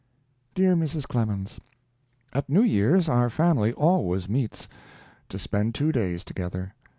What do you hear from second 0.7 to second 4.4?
MRS. CLEMENS, At New Year's our family always